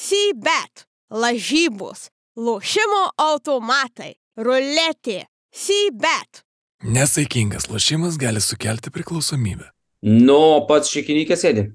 [0.00, 2.06] C-bet, lažybos,
[2.40, 6.40] lošimo automatai, ruletė, C-bet.
[6.80, 9.68] Nesaikingas lošimas gali sukelti priklausomybę.
[10.08, 11.66] Nu, pats šikinykė sėdi.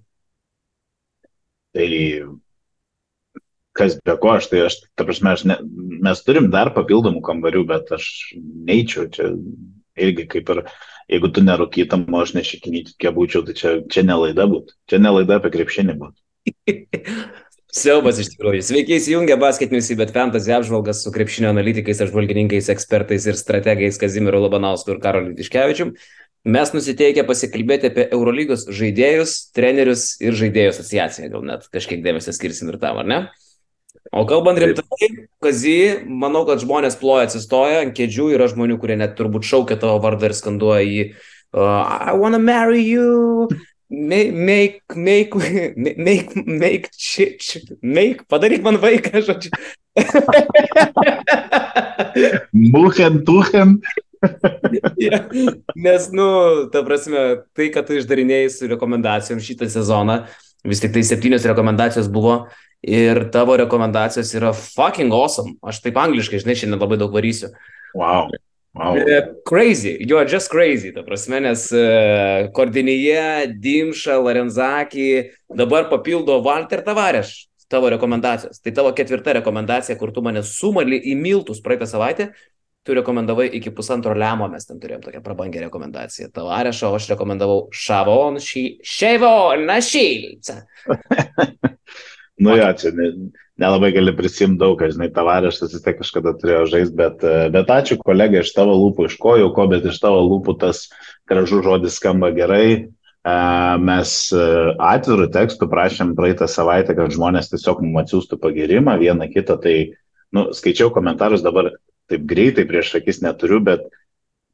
[1.75, 1.85] Tai
[3.77, 5.60] kas be ko aš, tai aš, ta prasme, aš ne,
[6.07, 8.10] mes turim dar papildomų kambarių, bet aš
[8.42, 9.33] neičiau čia
[10.01, 10.65] irgi kaip ir,
[11.13, 14.79] jeigu tu nerūkytam, o aš nešikinyti, kiek būčiau, tai čia, čia nelaida būtų.
[14.89, 16.23] Čia nelaida apie krepšinį būtų.
[17.76, 18.62] Siaubas iš tikrųjų.
[18.63, 24.40] Sveiki įsijungę basketinius į Bet Fantasy apžvalgas su krepšinio analitikais, apžvalgininkais, ekspertais ir strategais Kazimiru
[24.45, 25.91] Labanausku ir Karoliu Tiškevičium.
[26.55, 31.27] Mes nusiteikę pasikalbėti apie Eurolygos žaidėjus, trenerius ir žaidėjų asociaciją.
[31.34, 33.20] Gal net kažkiek dėmesio skirsim ir tam, ar ne?
[34.16, 35.09] O kalbant rimtai,
[35.44, 39.98] Kazy, manau, kad žmonės ploja atsistoja ant kėdžių, yra žmonių, kurie net turbūt šaukia tavo
[40.03, 43.50] vardą ir skanduoja jį uh, I wanna marry you,
[43.89, 45.35] make, make, make,
[45.98, 49.52] make, make, ch, ch, make, padaryk man vaiką, žodžiu.
[52.73, 53.80] Muchen, tuchen.
[55.05, 55.19] ja,
[55.75, 56.27] nes, nu,
[56.73, 57.23] ta prasme,
[57.55, 60.22] tai, kad tu išdarinėjai su rekomendacijom šitą sezoną,
[60.66, 62.45] vis tik tai septynios rekomendacijos buvo
[62.86, 65.55] ir tavo rekomendacijos yra fucking awesome.
[65.66, 67.53] Aš taip angliškai, žinai, šiandien labai daug varysiu.
[67.97, 68.33] Wow.
[68.76, 68.98] Wow.
[69.00, 75.12] Uh, crazy, are just crazy, ta prasme, nes uh, Kordinyje, Dimša, Larenzakį,
[75.56, 78.59] dabar papildo Walter Tavareš tavo rekomendacijos.
[78.59, 82.30] Tai tavo ketvirta rekomendacija, kur tu mane sumali į miltus praeitą savaitę,
[82.86, 86.30] tu rekomendavai iki pusantro lemo, mes ten turėjom tokią prabangę rekomendaciją.
[86.36, 90.60] Tavarešo, aš rekomendavau Šavon, šį, Ševon, na šilcą.
[92.44, 93.10] nu jo, čia ne,
[93.61, 97.23] nelabai gali prisimti daug, kad, žinai, tavarešas vis tiek kažkada turėjo žaisti, bet,
[97.56, 100.86] bet ačiū kolegai iš tavo lūpų, iš ko jau ko, bet iš tavo lūpų tas
[101.30, 102.92] gražus žodis skamba gerai.
[103.81, 109.78] Mes atvirų tekstų prašėm praeitą savaitę, kad žmonės tiesiog mums atsiųstų pagirimą, vieną kitą, tai,
[110.36, 111.72] nu, skaičiau komentarus dabar
[112.11, 113.88] taip greitai prieš akis neturiu, bet,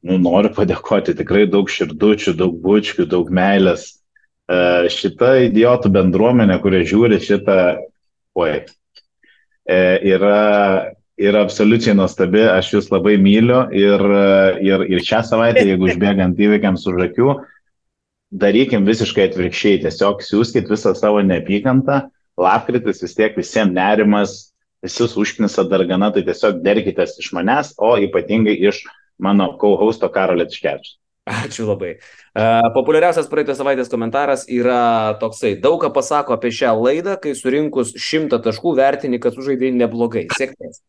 [0.06, 3.90] nu, noriu padėkoti tikrai daug širdučių, daug bučkių, daug meilės.
[4.92, 7.58] Šita idiotų bendruomenė, kurie žiūri šitą,
[8.40, 8.62] oi,
[9.68, 14.04] yra, yra absoliučiai nuostabi, aš jūs labai myliu ir,
[14.64, 17.34] ir, ir šią savaitę, jeigu užbėgant įvykiams už akių,
[18.32, 22.06] darykim visiškai atvirkščiai, tiesiog siūskit visą savo neapykantą,
[22.40, 24.34] lapkritis vis tiek visiems nerimas,
[24.82, 28.82] visus užknisa dar gana, tai tiesiog derkitės iš manęs, o ypatingai iš
[29.22, 30.98] mano co-hosto Karolio Tiškevičius.
[31.22, 31.92] Ačiū labai.
[32.34, 37.92] Uh, populiariausias praeitos savaitės komentaras yra toksai, daug ką pasako apie šią laidą, kai surinkus
[37.94, 40.24] šimtą taškų vertini, kad sužaidai neblogai.
[40.34, 40.82] Sėkmės.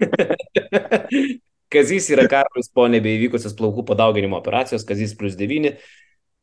[1.72, 5.72] Kazys yra Karolis po nebeįvykusios plaukų padauginimo operacijos, Kazys plus 9.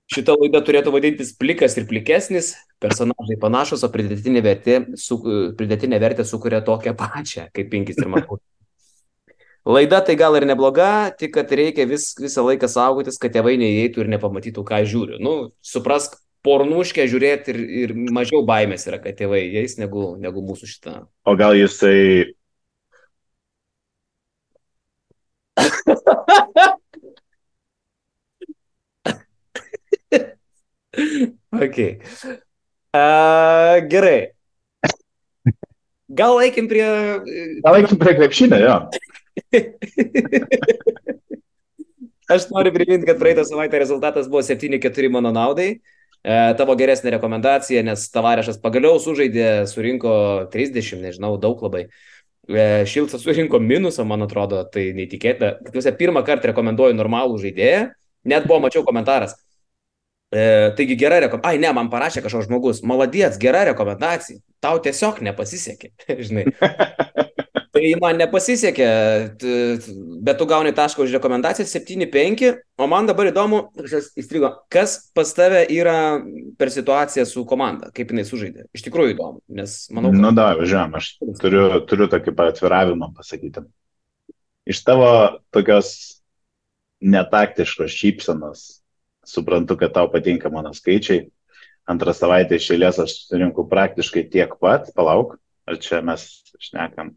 [0.07, 5.19] Šita laida turėtų vadintis plikas ir plikesnis, personažai panašus, o pridėtinė vertė, su,
[5.59, 8.39] pridėtinė vertė sukuria tokią pačią, kaip pinkis ir matau.
[9.67, 14.05] Laida tai gal ir nebloga, tik kad reikia vis, visą laiką saugotis, kad tėvai neįeitų
[14.05, 15.17] ir nepamatytų, ką žiūriu.
[15.19, 16.16] Nu, suprask,
[16.47, 21.11] pornuškę žiūrėti ir, ir mažiau baimės yra, kad tėvai jais negu, negu mūsų šitą.
[21.28, 22.31] O gal jisai...
[31.67, 31.78] ok.
[32.95, 34.31] Uh, gerai.
[36.07, 36.88] Gal eikim prie...
[37.67, 38.79] Gal eikim prie krepšinio, jo.
[42.27, 45.79] Aš noriu priminti, kad praeitą savaitę rezultatas buvo 7-4 mano naudai.
[46.27, 50.11] E, tavo geresnė rekomendacija, nes Tavarešas pagaliau sužaidė, surinko
[50.51, 51.85] 30, nežinau, daug labai.
[52.47, 55.53] E, Šilcas surinko minusą, man atrodo, tai neįtikėtina.
[55.69, 57.85] Tikiuosi, pirmą kartą rekomenduoju normalų žaidėją.
[58.27, 59.37] Net buvo, mačiau komentaras.
[60.35, 61.53] E, taigi gera rekomendacija.
[61.55, 62.83] Ai, ne, man parašė kažkoks žmogus.
[62.83, 64.41] Maladies, gera rekomendacija.
[64.59, 65.93] Tau tiesiog nepasisekė.
[66.27, 66.49] Žinai.
[67.77, 68.88] Tai man nepasisekė,
[70.25, 72.45] bet tu gauni tašką už rekomendaciją 7-5,
[72.81, 73.59] o man dabar įdomu,
[74.17, 76.17] įstrigo, kas pas tave yra
[76.57, 78.66] per situaciją su komanda, kaip jinai sužaidė.
[78.73, 80.09] Iš tikrųjų įdomu, nes manau.
[80.13, 80.23] Kad...
[80.23, 81.11] Nu da, važiuojam, aš
[81.41, 83.67] turiu, turiu tokį atviravimą pasakyti.
[84.67, 85.11] Iš tavo
[85.53, 85.93] tokios
[87.05, 88.66] netaktiškos šypsenos
[89.28, 91.28] suprantu, kad tau patinka mano skaičiai.
[91.87, 95.37] Antrą savaitę iš eilės aš surinku praktiškai tiek pat, palauk,
[95.69, 96.25] ar čia mes
[96.59, 97.13] šnekam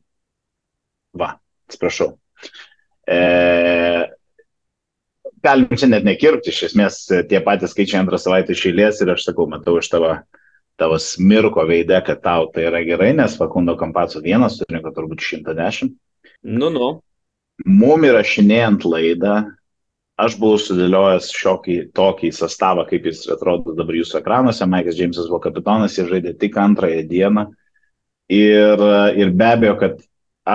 [1.17, 1.35] Va,
[1.69, 2.13] atsiprašau.
[3.11, 3.19] E,
[5.43, 9.49] galim čia net nekirpti, iš esmės tie patys skaičiai antrą savaitę išėlės ir aš sakau,
[9.51, 10.15] matau iš tavo,
[10.81, 15.95] tavo smirko veidė, kad tau tai yra gerai, nes Fakundo Kampaco vienas surinko turbūt 110.
[16.47, 16.93] Nu, nu.
[17.67, 19.41] Mum įrašinėjant laidą,
[20.21, 24.69] aš buvau sudėliojęs šiokį tokį sastavą, kaip jis atrodo dabar jūsų ekranuose.
[24.69, 27.51] Maikas Džeimsas buvo kapitonas, jis žaidė tik antrąją dieną
[28.31, 28.79] Ir,
[29.19, 30.03] ir be abejo, kad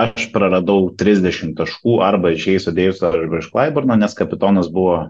[0.02, 5.06] aš praradau 30 taškų arba iš Jeiso Deiviso arba iš Klaiburno, nes kapitonas buvo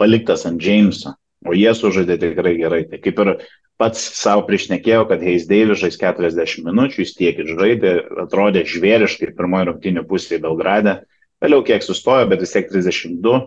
[0.00, 1.14] paliktas ant Jameso,
[1.46, 2.82] o jie sužaidė tikrai gerai.
[2.90, 3.32] Tai kaip ir
[3.80, 9.70] pats savo priešnekėjau, kad Heis Deivis žais 40 minučių, jis tiek žaidė, atrodė žvėriškai pirmojo
[9.70, 11.00] rungtynio pusėje Belgrade,
[11.42, 13.42] vėliau kiek sustojo, bet vis tiek 32,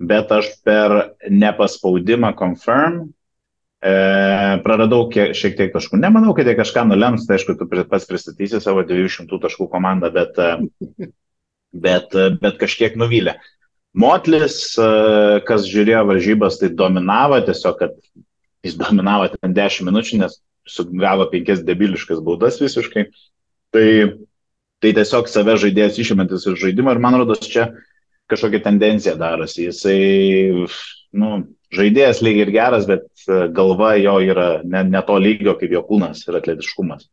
[0.00, 0.96] bet aš per
[1.28, 3.12] nepaspaudimą confirm
[3.84, 5.98] praradau kiek, šiek tiek taškų.
[6.00, 10.38] Nemanau, kad jie kažką nulems, tai aišku, tu pats pristatysi savo 200 taškų komandą, bet,
[10.40, 11.10] e,
[11.72, 13.36] bet, e, bet kažkiek nuvylė.
[13.94, 14.88] Motlis, e,
[15.46, 17.92] kas žiūrėjo varžybas, tai dominavo, tiesiog, kad
[18.64, 23.10] jis dominavo ten 10 minučių, nes sugavo 5 debiliškas baudas visiškai.
[23.74, 23.88] Tai,
[24.80, 27.68] tai tiesiog save žaidėjas išimantis iš žaidimo ir man rodos čia
[28.32, 29.68] kažkokia tendencija darosi.
[29.68, 30.64] Jisai,
[31.12, 31.30] nu,
[31.76, 35.82] žaidėjas lyg ir geras, bet e, galva jo yra ne, ne to lygio kaip jo
[35.86, 37.08] kūnas ir atletiškumas.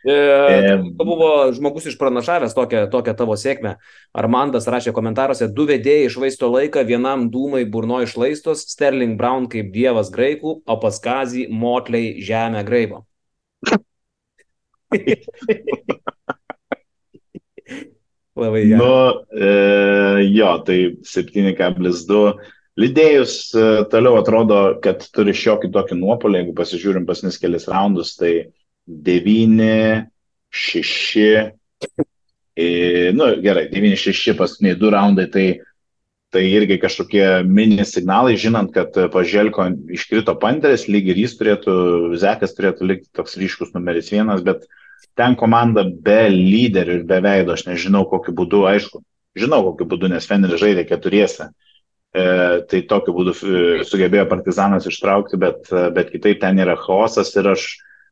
[0.00, 3.74] E, e, buvo žmogus išpranašavęs tokią, tokią tavo sėkmę.
[4.16, 10.08] Armandas rašė komentaruose, du vedėjai išvaisto laiką, vienam dūmai burno išlaistos, Sterling Brown kaip dievas
[10.14, 13.04] graikų, o pas Kazį motliai žemę graibo.
[18.40, 18.80] Labai gerai.
[18.80, 18.94] Nu,
[19.36, 19.52] e,
[20.32, 22.40] jo, tai 7,2
[22.78, 28.52] Lydėjus e, toliau atrodo, kad turi šiokį tokį nuopolį, jeigu pasižiūrim pasnis kelias raundus, tai
[28.86, 30.06] 9,
[30.54, 31.24] 6,
[32.54, 32.68] e,
[33.16, 35.46] nu gerai, 9, 6 paskutiniai du raundai, tai,
[36.30, 41.74] tai irgi kažkokie mini signalai, žinant, kad paželko iškrito panteris, lyg ir jis turėtų,
[42.22, 44.62] Zekas turėtų likti toks ryškus numeris vienas, bet
[45.18, 49.02] ten komanda be lyderių ir be veido, aš nežinau kokiu būdu, aišku,
[49.34, 51.50] žinau kokiu būdu, nes Feneris žaidė keturiese.
[51.50, 51.69] E,
[52.10, 57.52] tai tokiu būdu e, sugebėjo partizanas ištraukti, bet, e, bet kitaip ten yra chaosas ir
[57.52, 57.66] aš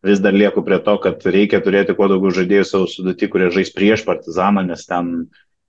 [0.06, 3.72] vis dar lieku prie to, kad reikia turėti kuo daugiau žaidėjų savo sudėti, kurie žais
[3.74, 5.26] prieš partizaną, nes ten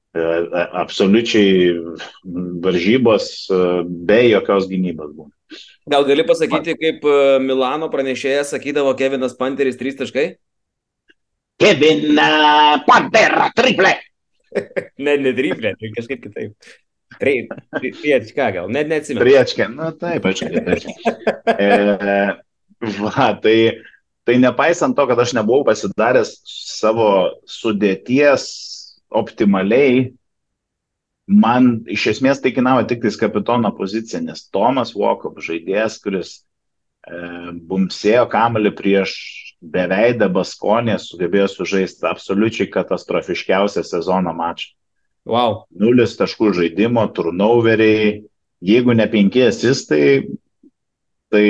[0.09, 1.73] absoliučiai
[2.65, 3.25] varžybos
[3.85, 5.29] be jokios gynybos būna.
[5.89, 7.05] Gal gali pasakyti, kaip
[7.45, 10.25] Milano pranešėjas sakydavo Kevinas Panteris 3 taškai?
[11.61, 12.17] Kevin
[12.89, 13.93] Pantera triplė.
[15.05, 16.73] ne, ne triplė, tai kažkaip kitaip.
[17.19, 19.23] Priečka gal, net neatsimenu.
[19.25, 20.85] Priečka, na taip, aš kitaip.
[21.51, 21.69] e,
[23.01, 23.57] va, tai,
[24.27, 27.09] tai nepaisant to, kad aš nebuvau pasidaręs savo
[27.49, 28.47] sudėties
[29.09, 30.13] optimaliai,
[31.29, 37.51] man iš esmės tai kainavo tik tais kapitono pozicija, nes Tomas Vokov žaidėjas, kuris e,
[37.69, 39.13] bumsėjo kamalį prieš
[39.59, 44.78] beveidą Baskonę, sugebėjo sužaisti absoliučiai katastrofiškiausią sezono mačą.
[45.27, 45.63] Wow.
[45.75, 48.19] Nulis taškų žaidimo, turnoveriai,
[48.65, 50.27] jeigu ne penki asistai,
[51.29, 51.45] tai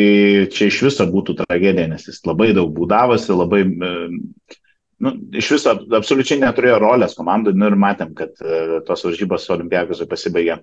[0.51, 4.57] čia iš viso būtų tragedija, nes jis labai daug būdavosi, labai, e,
[5.06, 10.07] nu, iš viso absoliučiai neturėjo rolės komandai, nu ir matėm, kad uh, tos varžybos olimpiakose
[10.10, 10.60] pasibaigė,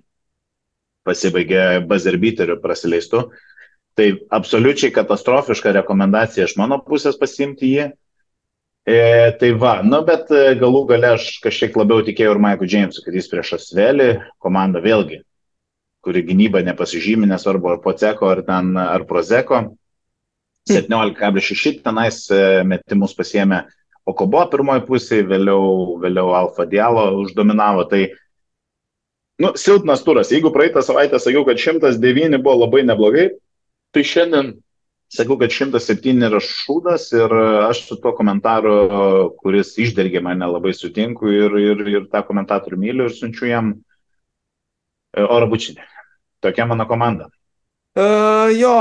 [1.07, 3.29] pasibaigė bazerbiteriu prasileistu.
[3.97, 7.87] Tai absoliučiai katastrofiška rekomendacija iš mano pusės pasimti jį.
[8.87, 8.99] E,
[9.39, 13.17] tai va, nu bet e, galų gale aš kažkiek labiau tikėjau ir Maiku Džeimsu, kad
[13.19, 15.25] jis prieš Asvelį, komanda vėlgi,
[16.07, 19.65] kuri gynyba nepasižymė, nesvarbu ar Poceko, ar, ten, ar Prozeko,
[20.71, 23.65] 17,6 tenais e, metimus pasiemė
[24.07, 27.89] Okobo pirmoji pusė, vėliau, vėliau Alfa Dialo uždominavo.
[27.91, 28.05] Tai,
[29.43, 30.31] nu, silpnas turas.
[30.31, 33.33] Jeigu praeitą savaitę sakiau, kad 109 buvo labai neblogai,
[33.91, 34.55] tai šiandien
[35.17, 37.33] Sakau, kad 107 yra šūdas ir
[37.67, 38.75] aš su tuo komentaru,
[39.41, 45.25] kuris išdergė mane, labai sutinku ir, ir, ir tą komentatorių myliu ir siunčiu jam e,
[45.25, 45.87] oro bučinį.
[46.45, 47.31] Tokia mano komanda.
[47.97, 48.73] Uh, jo,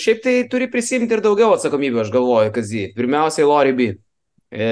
[0.00, 2.86] šiaip tai turi prisimti ir daugiau atsakomybę, aš galvoju, kad jį.
[2.96, 3.88] Pirmiausiai Lori B.
[4.50, 4.68] E,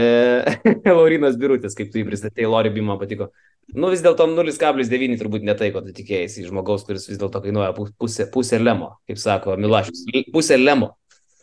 [0.96, 3.28] Laurinas Birutis, kaip tu jį pristatėjai, Lori B man patiko.
[3.76, 7.74] Nu vis dėlto 0,9 turbūt ne tai, ko tu tikėjai žmogaus, kuris vis dėlto kainuoja
[7.76, 10.06] pusę, pusę lemo, kaip sako Milašius.
[10.32, 10.94] Pusę lemo.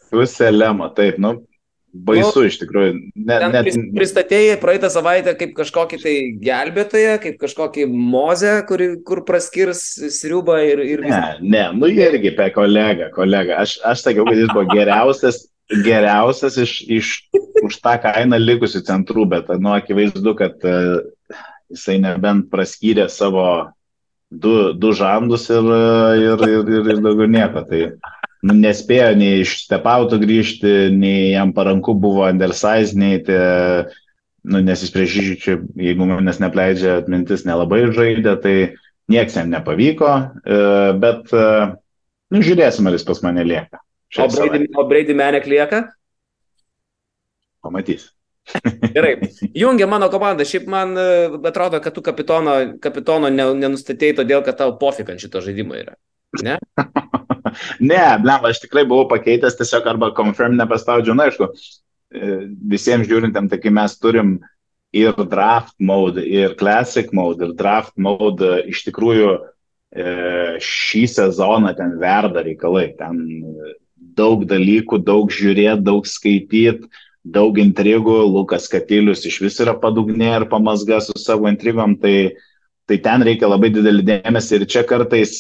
[0.10, 1.36] Pusę lemo, taip, nu,
[1.94, 2.96] baisu nu, iš tikrųjų.
[3.30, 3.70] Ne, net...
[3.94, 9.84] Pristatėjai praeitą savaitę kaip kažkokį tai gelbėtoją, kaip kažkokį mozę, kur, kur praskirs
[10.18, 10.82] sriubą ir...
[10.96, 11.06] ir...
[11.06, 13.60] Ne, ne, nu irgi apie kolegą, kolegą.
[13.62, 17.08] Aš, aš sakiau, kad jis buvo geriausias geriausias iš, iš
[17.66, 21.00] už tą kainą likusių centrų, bet, nu, akivaizdu, kad uh,
[21.74, 23.46] jisai nebent praskyrė savo
[24.30, 25.68] du, du žandus ir,
[26.20, 27.64] ir, ir, ir, ir daugiau nieko.
[27.70, 27.82] Tai
[28.46, 33.40] nu, nespėjo nei iš stepauto grįžti, nei jam paranku buvo undersize, nei tai,
[34.46, 35.58] nu, nes jis prieš žyčių,
[35.88, 38.56] jeigu manęs nepleidžia atmintis, nelabai žaidė, tai
[39.12, 40.12] nieks jam nepavyko,
[40.46, 40.60] e,
[41.02, 41.48] bet e,
[42.34, 43.82] nu, žiūrėsim, ar jis pas mane lieka.
[44.22, 45.82] O Brady, o Brady Menek lieka?
[47.66, 48.15] Pamatys.
[48.96, 49.16] Gerai.
[49.58, 50.46] Jungia mano komanda.
[50.46, 51.06] Šiaip man e,
[51.50, 55.96] atrodo, kad tu kapitono, kapitono ne, nenustatėjai todėl, kad tau pofik ant šito žaidimo yra.
[56.44, 56.58] Ne?
[57.92, 61.50] ne, blem, aš tikrai buvau pakeitęs, tiesiog arba confirm nepaspaudžiu, na aišku,
[62.14, 62.36] e,
[62.76, 64.38] visiems žiūrintėm, tai kai mes turim
[64.96, 69.36] ir draft mode, ir classic mode, ir draft mode iš tikrųjų
[69.96, 72.90] šį sezoną ten verda reikalai.
[73.00, 73.22] Ten
[74.16, 76.90] daug dalykų, daug žiūrėti, daug skaityti,
[77.26, 78.22] daug intrigų.
[78.30, 82.36] Lukas Katilius iš vis yra padugnė ir pamasga su savo intrigom, tai,
[82.90, 85.36] tai ten reikia labai didelį dėmesį ir čia kartais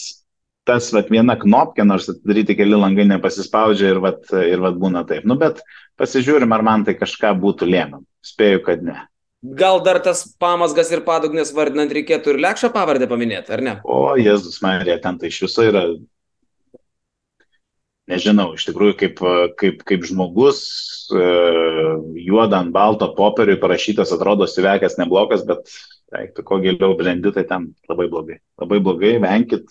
[0.66, 5.28] tas vat, viena knopkė, nors atidaryti keli langai nepasispaudžia ir, vat, ir vat būna taip.
[5.30, 5.62] Nu, bet
[6.02, 8.02] pasižiūrim, ar man tai kažką būtų lėmę.
[8.26, 9.04] Spėju, kad ne.
[9.46, 13.76] Gal dar tas pamasgas ir padugnės vardinant reikėtų ir lekšą pavardę paminėti, ar ne?
[13.86, 15.84] O, Jėzus Marija, ten tai iš viso yra
[18.12, 19.22] nežinau, iš tikrųjų kaip,
[19.60, 20.62] kaip, kaip žmogus
[21.10, 25.70] juodą ant balto popieriui parašytas atrodo sivekęs neblogas, bet
[26.12, 28.40] tai, kuo giliau blendi, tai ten labai blogai.
[28.62, 29.70] Labai blogai, venkit,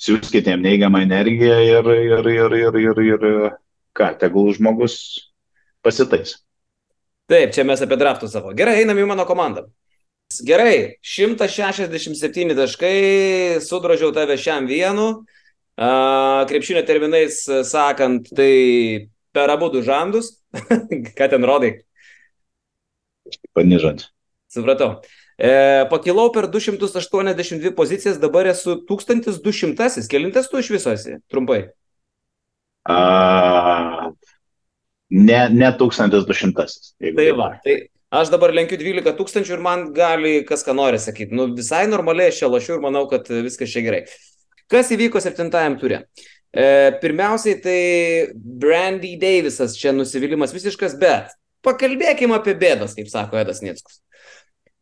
[0.00, 3.26] siūskite jam neigiamą energiją ir, ir, ir, ir, ir, ir
[3.96, 4.98] ką, tegul žmogus
[5.84, 6.38] pasitais.
[7.28, 8.54] Taip, čia mes apie draftų savo.
[8.56, 9.66] Gerai, einam į mano komandą.
[10.44, 12.94] Gerai, 167 taškai,
[13.64, 15.24] sudrožiau tave šiam vienu.
[15.78, 20.32] Krepšinio terminais sakant, tai per abu du žandus.
[21.18, 21.76] Ką ten rodai?
[23.54, 24.08] Panižant.
[24.50, 25.02] Supratau.
[25.38, 30.08] E, pakilau per 282 pozicijas, dabar esu 1200.
[30.10, 31.18] Kelintas tu iš viso esi?
[31.30, 31.68] Trumpai.
[32.88, 34.10] A,
[35.10, 36.66] ne, ne 1200.
[37.04, 37.76] Tai va, tai
[38.10, 41.36] aš dabar lenkiu 12 tūkstančių ir man gali kas ką nori sakyti.
[41.36, 44.02] Nu, visai normaliai aš čia lašiu ir manau, kad viskas čia gerai.
[44.68, 46.02] Kas įvyko septintajam turė?
[46.52, 47.80] E, pirmiausiai tai
[48.34, 51.32] Brandy Davisas, čia nusivylimas visiškas, bet
[51.64, 54.02] pakalbėkime apie bėdas, kaip sako Edas Nickus.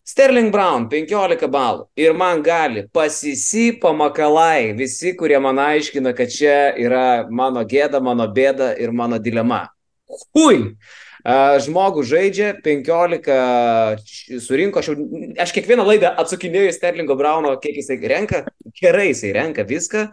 [0.07, 6.59] Sterling Brown 15 balų ir man gali pasisi pamakalai visi, kurie man aiškina, kad čia
[6.79, 9.65] yra mano gėda, mano bėda ir mano dilema.
[10.31, 10.77] Hui!
[11.27, 15.07] Žmogų žaidžia, 15 surinko, aš, jau,
[15.43, 18.45] aš kiekvieną laidą atsakinėjau Sterlingo Brauno, kiek jisai renka,
[18.79, 20.05] gerai jisai renka viską,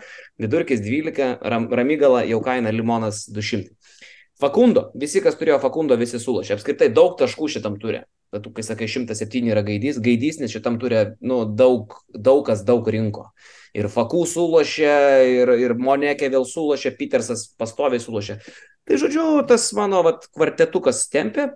[0.42, 3.70] vidurkis 12, ram, ramygala jau kaina limonas 200.
[4.42, 8.02] Fakundo, visi, kas turėjo Fakundo, visi sulošė, apskritai daug taškų šitam turi.
[8.34, 12.90] Tu, kai sakai, 107 yra gaidys, gaidys, nes šitam turi, nu, daug, daug kas daug
[12.90, 13.28] rinko.
[13.74, 14.94] Ir Fakų sulošė,
[15.34, 18.38] ir, ir Monekė vėl sulošė, Petersas pastoviai sulošė.
[18.86, 21.50] Tai žodžiu, tas mano vat, kvartetukas tempė,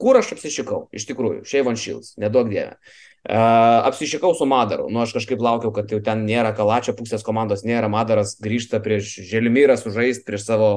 [0.00, 2.76] kur aš apsišikau, iš tikrųjų, Šeivon Shields, nedaug dievė.
[3.24, 7.62] Uh, apsišikau su Madaru, nu aš kažkaip laukiau, kad jau ten nėra Kalačio pusės komandos,
[7.64, 10.68] nėra Madaras grįžta prieš Želmyrą sužaist, prieš savo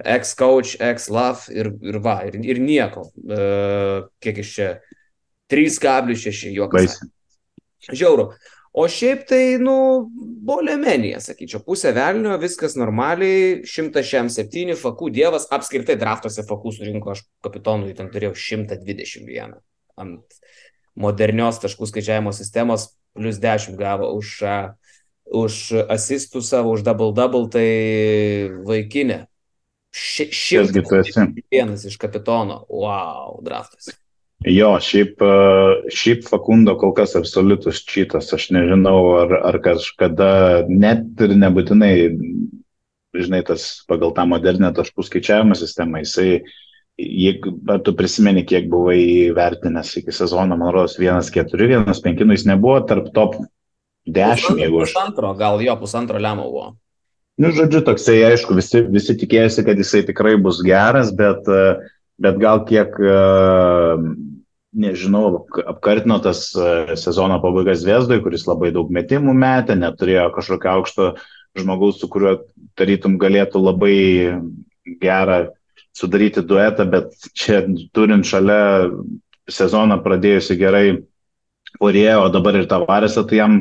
[0.00, 3.10] ex-coach, ex-love ir, ir va, ir, ir nieko.
[3.20, 4.70] Uh, kiek iš čia?
[5.52, 6.96] 3,6 juokas.
[7.90, 8.30] Žiauru.
[8.72, 9.74] O šiaip tai, nu,
[10.46, 17.96] bolemenija, sakyčiau, pusė velnio, viskas normaliai, 107 fakų dievas, apskritai draftuose fakų surinko, aš kapitonui
[17.98, 19.56] ten turėjau 121
[20.00, 20.38] ant
[21.00, 24.36] modernios taškų skaičiavimo sistemos, plus 10 gavo už,
[25.42, 25.58] už
[25.90, 27.66] asistų savo, už double-double, tai
[28.66, 29.24] vaikinė.
[29.90, 31.10] Šimtas
[31.50, 32.62] vienas iš kapitono.
[32.70, 33.90] Wow, draftas.
[34.48, 40.30] Jo, šiaip, e, šiaip Fakundo kol kas absoliutus čytas, aš nežinau, ar, ar kažkada
[40.68, 41.92] net ir nebūtinai,
[43.20, 46.40] žinai, tas pagal tą modernę taškų skaičiavimo sistemą, jisai,
[46.96, 47.52] jeigu
[47.84, 49.02] tu prisimeni, kiek buvai
[49.36, 53.36] vertinęs iki sezono, man rodos, 1-4, 1-5, nu jis nebuvo tarp top
[54.08, 54.96] 10, jeigu aš.
[54.96, 56.70] Pusantro, gal jo pusantro lemą buvo.
[57.40, 61.44] Nu, žodžiu, toksai, aišku, visi, visi tikėjosi, kad jisai tikrai bus geras, bet,
[62.20, 62.96] bet gal kiek
[64.72, 71.08] nežinau, apkartino tas e, sezono pabaigas Vesdui, kuris labai daug metimų metė, neturėjo kažkokio aukšto
[71.58, 72.36] žmogaus, su kuriuo
[72.78, 73.96] tarytum galėtų labai
[75.02, 75.40] gerą
[75.96, 78.90] sudaryti duetą, bet čia turint šalia
[79.50, 80.86] sezoną pradėjusi gerai
[81.80, 83.52] Porė, o dabar ir Tavaresą, tai jam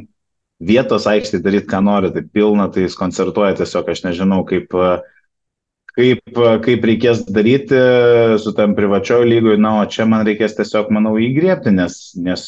[0.60, 5.04] vietos aikštį daryti, ką nori, tai pilna, tai jis koncertuoja tiesiog, aš nežinau, kaip uh,
[6.00, 7.80] kaip, kaip reikės daryti
[8.42, 12.46] su tam privačiojo lygoj, na, o čia man reikės tiesiog, manau, įgriepti, nes, nes,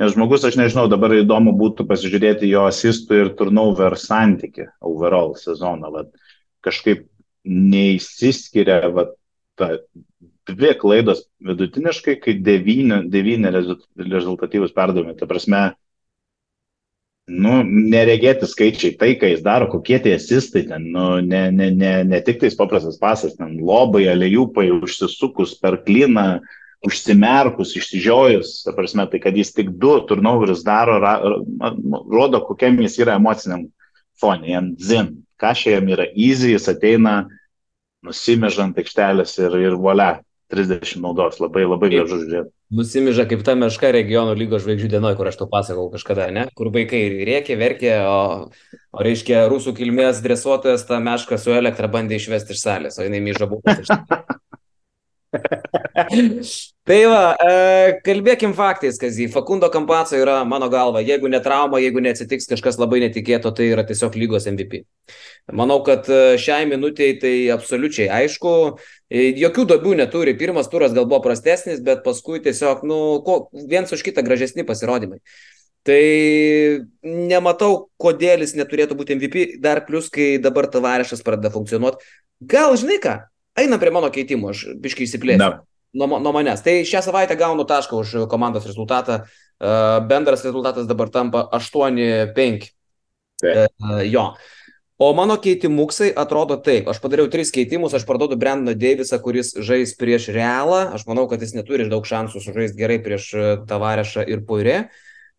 [0.00, 5.92] nes žmogus, aš nežinau, dabar įdomu būtų pasižiūrėti jo asistų ir turnover santyki overall sezoną,
[5.94, 6.12] vat,
[6.64, 7.06] kažkaip
[7.48, 9.16] neįsiskiria, vat,
[9.58, 9.74] ta,
[10.48, 15.70] dvi klaidos vidutiniškai, kai devyni, devyni rezultatyvus perdavimai, ta prasme,
[17.30, 21.92] nu, neregėti skaičiai, tai, ką jis daro, kokie tie asistai ten, nu, ne, ne, ne,
[22.08, 26.42] ne tik tais paprastas pasas, ten lobai, alejūpai, užsisukus per kliną,
[26.82, 31.14] užsimerkus, išsižiojus, ta prasme, tai kad jis tik du turnoverius daro, ra,
[32.10, 33.68] rodo, kokiam jis yra emociniam
[34.18, 37.20] fonė, jam zin, ką šiam yra easy, jis ateina,
[38.02, 40.16] nusimežant aikštelės ir, ir valia,
[40.52, 42.50] 30 naudos, labai labai gražu žiūrėti.
[42.72, 46.46] Nusimiža kaip ta meška regionų lygos žvaigždžių dienoje, kur aš to pasakau kažkada, ne?
[46.56, 48.20] Kur vaikai rėkė, verkė, o,
[48.96, 53.20] o reiškia, rusų kilmės dresuotojas tą mešką su elektra bandė išvesti iš salės, o jinai
[53.24, 53.76] myža buvo.
[56.88, 57.52] tai va, e,
[58.04, 59.28] kalbėkim faktais, Kazy.
[59.32, 63.84] Fakundo Kampaco yra, mano galva, jeigu ne trauma, jeigu neatsitiks kažkas labai netikėto, tai yra
[63.88, 64.82] tiesiog lygos MVP.
[65.56, 68.54] Manau, kad e, šiai minutiai tai absoliučiai aišku.
[69.12, 70.36] E, jokių dobių neturi.
[70.40, 75.20] Pirmas turas gal buvo prastesnis, bet paskui tiesiog, nu, ko, viens už kitą gražesni pasirodymai.
[75.84, 75.98] Tai
[77.02, 82.00] nematau, kodėl jis neturėtų būti MVP, dar plus, kai dabar tavarešas pradeda funkcionuoti.
[82.48, 83.16] Gal žinai ką,
[83.58, 85.60] Einam prie mano keitimų, aš biškai įsiplėsiu.
[85.92, 86.62] Nuo, nuo manęs.
[86.64, 89.26] Tai šią savaitę gaunu tašką už komandos rezultatą.
[89.62, 92.70] Uh, bendras rezultatas dabar tampa 8-5.
[93.44, 94.30] Uh, jo.
[95.02, 96.86] O mano keitimuksai atrodo taip.
[96.86, 100.92] Aš padariau tris keitimus, aš parduodu Brandoną Davisą, kuris žais prieš Realą.
[100.94, 103.24] Aš manau, kad jis neturi daug šansų sužaisti gerai prieš
[103.66, 104.76] Tavarešą ir Puirė.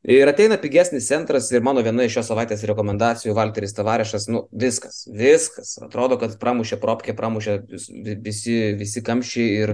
[0.04, 5.06] Ir ateina pigesnis centras ir mano viena iš šios savaitės rekomendacijų, Valteris Tavarešas, nu viskas,
[5.08, 5.78] viskas.
[5.86, 7.56] Atrodo, kad pramušė propkę, pramušė
[8.26, 9.74] visi, visi kamščiai ir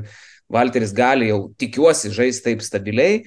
[0.54, 3.24] Valteris gali jau, tikiuosi, žaisti taip stabiliai.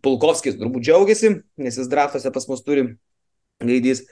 [0.00, 2.86] Pulkovskis turbūt džiaugiasi, nes jis draftuose pas mus turi
[3.60, 4.06] gaidys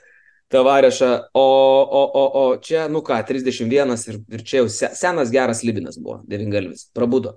[0.49, 1.45] Tavarešą, o,
[1.83, 6.23] o, o, o čia, nu ką, 31 ir, ir čia jau senas geras Libinas buvo,
[6.25, 7.35] devingalvis, prabudo.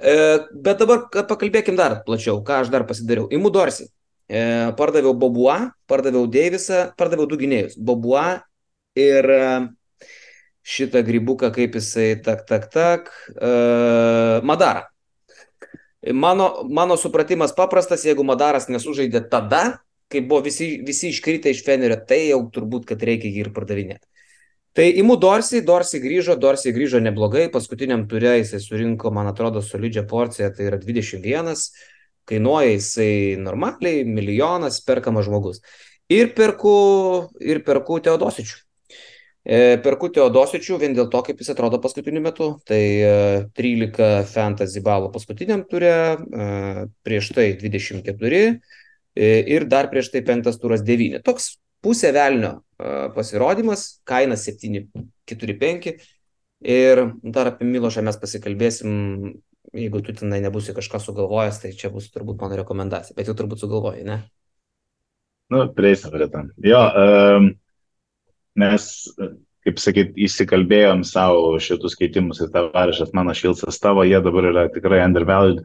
[0.00, 0.14] E,
[0.54, 3.28] bet dabar pakalbėkim dar plačiau, ką aš dar pasidariau.
[3.28, 3.90] Imu Dorsi.
[4.28, 4.40] E,
[4.80, 7.76] pardaviau Bobua, pardaviau Deivisą, pardaviau du gynėjus.
[7.76, 8.40] Bobua
[8.96, 9.42] ir e,
[10.64, 13.52] šitą grybuką, kaip jisai, tak, tak, tak, e,
[14.40, 14.88] Madara.
[16.14, 19.80] Mano, mano supratimas paprastas, jeigu Madaras nesužaidė tada,
[20.12, 24.06] kai buvo visi, visi iškritę iš Fenerio, tai jau turbūt, kad reikia jį ir pardavinėti.
[24.78, 30.04] Tai imu Dorsi, Dorsi grįžo, Dorsi grįžo neblogai, paskutiniam turė jisai surinko, man atrodo, solidžią
[30.06, 31.56] porciją, tai yra 21
[32.28, 35.62] kainuoja jisai normaliai, milijonas perkamas žmogus.
[36.12, 36.72] Ir perku,
[37.40, 38.58] ir perku Teodosičių.
[39.48, 42.50] E, perku Teodosičių vien dėl to, kaip jis atrodo paskutiniu metu.
[42.68, 42.80] Tai
[43.56, 46.48] 13 e, fantasy balų paskutiniam turė, e,
[47.04, 48.42] prieš tai 24
[49.16, 51.22] ir dar prieš tai penktas turas 9.
[51.24, 52.58] Toks pusė velnio
[53.14, 55.96] pasirodymas, kaina 745.
[56.68, 58.96] Ir dar apie Milošą mes pasikalbėsim
[59.76, 63.62] jeigu tu tenai nebūsi kažką sugalvojęs, tai čia bus turbūt mano rekomendacija, bet jau turbūt
[63.62, 64.20] sugalvojai, ne?
[65.52, 66.50] Nu, prieisim prie tam.
[66.64, 67.50] Jo, um,
[68.60, 68.88] mes,
[69.64, 75.02] kaip sakyt, įsikalbėjom savo šitus keitimus ir tavarišas mano šilsas tavo, jie dabar yra tikrai
[75.06, 75.62] undervalued.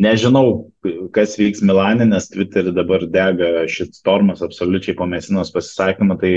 [0.00, 0.70] Nežinau,
[1.12, 6.32] kas vyks Milanė, nes Twitter'e dabar dega šit stormas absoliučiai po mesinos pasisakymą, tai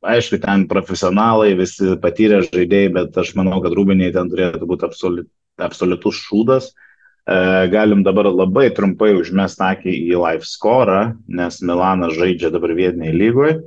[0.00, 5.28] aišku, ten profesionalai, visi patyrę žaidėjai, bet aš manau, kad rūbiniai ten turėtų būti absoliut,
[5.60, 6.70] absoliutus šūdas.
[6.70, 7.36] E,
[7.74, 13.58] galim dabar labai trumpai užmest akį į live score, nes Milanas žaidžia dabar vietiniai lygoje.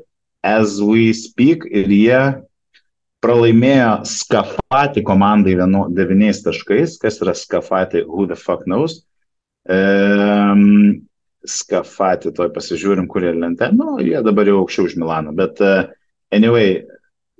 [0.43, 2.23] As we speak ir jie
[3.23, 6.99] pralaimėjo Skafati komandai vienu, devyniais taškais.
[7.01, 9.01] Kas yra Skafati, who the fuck knows.
[9.63, 11.07] Um,
[11.47, 13.71] Skafati, toj pasižiūrim, kurie lente.
[13.75, 15.33] Nu, jie dabar jau aukščiau už Milaną.
[15.35, 15.87] Bet uh,
[16.35, 16.83] anyway,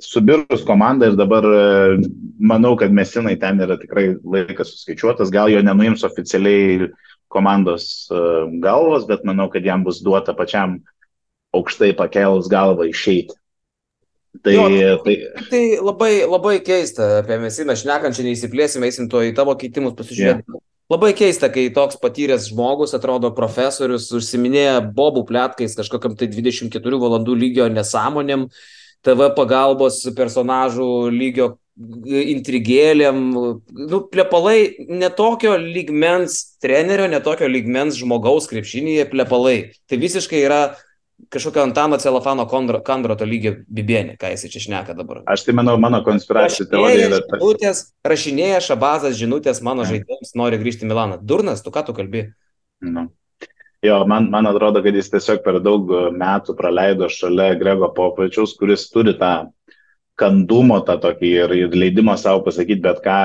[0.04, 2.08] subirus komanda ir dabar e,
[2.40, 6.90] manau, kad mesinai ten yra tikrai laikas suskaičiuotas, gal jo nenuims oficialiai
[7.34, 8.24] komandos e,
[8.64, 10.82] galvos, bet manau, kad jam bus duota pačiam
[11.54, 13.38] aukštai pakelus galvą išeiti.
[14.42, 15.16] Tai, jo, tai,
[15.52, 20.48] tai labai, labai keista apie mesiną, šnekant, čia neįsiplėsim, eisim to į tavo keitimus pasižiūrėti.
[20.48, 20.64] Yeah.
[20.92, 27.38] Labai keista, kai toks patyręs žmogus, atrodo profesorius, užsiminėja bobų plėtkais kažkokiam tai 24 valandų
[27.40, 28.50] lygio nesąmonėm,
[29.04, 39.58] TV pagalbos personažų lygio intrigėlėm, nu, plepalai netokio lygmens trenerio, netokio lygmens žmogaus krepšinėje plepalai.
[39.90, 40.62] Tai visiškai yra
[41.34, 45.24] kažkokio Antano Celofano Kandroto lygio bibienė, ką jis čia šneka dabar.
[45.30, 47.22] Aš tai manau, mano konspiracijų teorija yra.
[47.34, 51.20] Žinutės, rašinėja Šabazas žinutės mano žaidėjams, nori grįžti į Milaną.
[51.22, 52.28] Durnas, tu ką tu kalbi?
[52.84, 53.10] Nu.
[53.84, 58.88] Jo, man, man atrodo, kad jis tiesiog per daug metų praleido šalia Grego Popačiaus, kuris
[58.92, 59.50] turi tą
[60.20, 63.18] kandumo tą tokį ir, ir leidimo savo pasakyti bet ką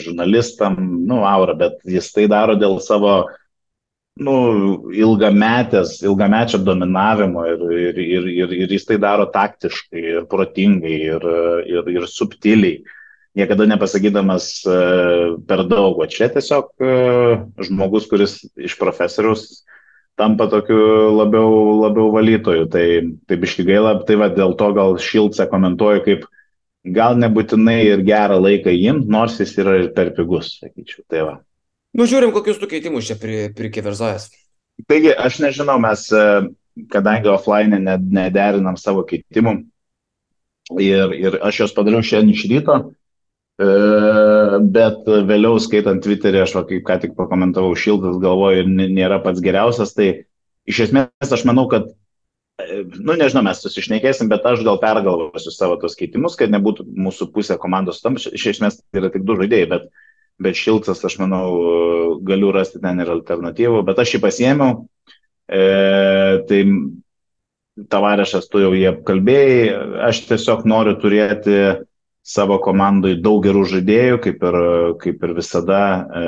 [0.00, 0.78] žurnalistam,
[1.08, 3.26] nu, aura, bet jis tai daro dėl savo,
[4.16, 4.36] nu,
[4.96, 11.26] ilgametės, ilgamečio dominavimo ir, ir, ir, ir, ir jis tai daro taktiškai ir protingai ir,
[11.68, 12.84] ir, ir subtiliai.
[13.36, 14.64] niekada nepasakydamas
[15.46, 16.70] per daug, o čia tiesiog
[17.68, 19.66] žmogus, kuris iš profesoriaus
[20.16, 22.68] tampa tokiu labiau, labiau valytoju.
[22.72, 22.86] Tai,
[23.28, 26.24] tai biški gaila, tai va dėl to gal Šilca komentuoju kaip
[26.96, 31.04] gal nebūtinai ir gerą laiką imti, nors jis yra ir per pigus, sakyčiau.
[31.10, 31.36] Tai va.
[31.96, 33.16] Nu, žiūrim, kokius tu keitimus čia
[33.56, 34.28] prikeverzojas.
[34.90, 36.24] Taigi, aš nežinau, mes, e,
[36.92, 39.56] kadangi offline nederinam savo keitimų
[40.82, 42.78] ir, ir aš juos padariau šiandien iš ryto,
[43.56, 43.68] e,
[44.76, 49.96] bet vėliau skaitant Twitterį, aš, va, kaip ką tik pakomentavau, šiltas galvoju, nėra pats geriausias,
[49.96, 50.10] tai
[50.68, 51.88] iš esmės aš manau, kad
[52.96, 57.58] nu nežinau, mes susišnekėsim, bet aš gal pergalvosiu savo tos keitimus, kad nebūtų mūsų pusė
[57.60, 58.16] komandos tam.
[58.16, 59.88] Iš esmės tai yra tik du žaidėjai, bet,
[60.42, 61.48] bet Šilcas, aš manau,
[62.26, 64.78] galiu rasti ten ir alternatyvų, bet aš jį pasiėmiau.
[65.46, 65.62] E,
[66.48, 66.60] tai
[67.92, 69.60] tavarešas, tu jau jie apkalbėjai,
[70.08, 71.58] aš tiesiog noriu turėti
[72.26, 74.56] savo komandai daug gerų žaidėjų, kaip ir,
[75.02, 76.24] kaip ir visada e,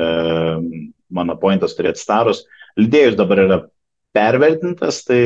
[1.11, 2.45] mano pointas turėti starus.
[2.79, 3.57] Lydėjus dabar yra
[4.15, 5.19] pervertintas, tai,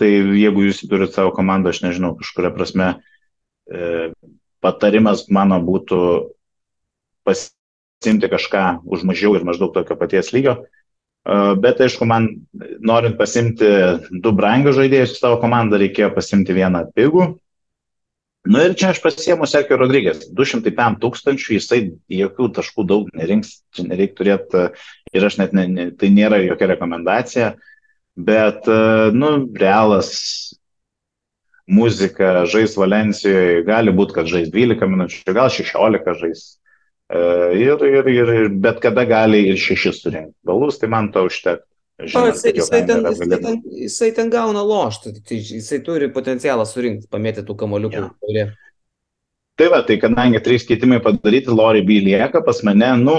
[0.00, 0.08] tai
[0.38, 2.88] jeigu jūs turite savo komandą, aš nežinau, kažkuria prasme
[3.68, 4.08] e,
[4.64, 6.00] patarimas mano būtų
[8.00, 10.64] pasimti kažką už mažiau ir maždaug tokio paties lygio.
[11.26, 12.28] Bet aišku, man
[12.78, 13.66] norint pasimti
[14.10, 17.34] du brangius žaidėjus į savo komandą, reikėjo pasimti vieną pigų.
[18.46, 20.28] Na nu ir čia aš pasiemu Sergio Rodrygės.
[20.30, 21.80] 205 tūkstančių, jisai
[22.14, 24.62] jokių taškų daug nerinks, čia nereikia turėti
[25.18, 27.48] ir aš net, ne, ne, tai nėra jokia rekomendacija.
[28.16, 28.70] Bet,
[29.18, 30.12] nu, realas
[31.66, 36.46] muzika žais Valencijoje, gali būti, kad žais 12 minučių, gal 16 žais.
[37.06, 37.18] E,
[37.60, 41.66] ir, ir, ir, ir bet kada gali ir 6 surinkti balus, tai man to užtektų.
[41.96, 47.08] Žinot, jisai, jisai, ten, jisai, ten, jisai ten gauna loštų, tai jisai turi potencialą surinkti,
[47.08, 48.02] pamėti tų kamoliukų.
[48.34, 48.50] Ja.
[49.56, 53.14] Tai va, tai kadangi trys keitimai padaryti, Lori B lieka pas mane, nu,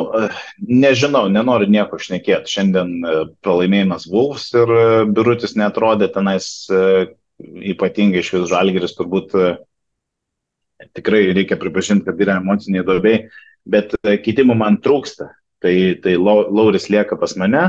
[0.62, 2.52] nežinau, nenoriu nieko šnekėti.
[2.54, 7.08] Šiandien e, pralaimėjimas Wolves ir e, Birutis netrodė tenais e,
[7.73, 9.34] ypatingai iš vis žalgeris, turbūt
[10.93, 13.23] tikrai reikia pripažinti, kad yra emociniai duobiai,
[13.68, 15.32] bet keitimų man trūksta.
[15.64, 17.64] Tai, tai Lauris lieka pas mane,